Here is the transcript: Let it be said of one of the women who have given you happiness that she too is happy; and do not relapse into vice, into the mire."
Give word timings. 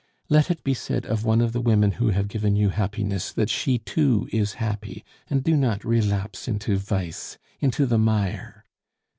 Let 0.29 0.49
it 0.49 0.63
be 0.63 0.73
said 0.73 1.05
of 1.05 1.23
one 1.25 1.41
of 1.41 1.53
the 1.53 1.61
women 1.61 1.91
who 1.91 2.07
have 2.07 2.27
given 2.27 2.55
you 2.55 2.69
happiness 2.69 3.31
that 3.33 3.51
she 3.51 3.77
too 3.77 4.27
is 4.31 4.53
happy; 4.53 5.05
and 5.29 5.43
do 5.43 5.55
not 5.55 5.85
relapse 5.85 6.47
into 6.47 6.75
vice, 6.77 7.37
into 7.61 7.85
the 7.85 7.99
mire." 7.99 8.65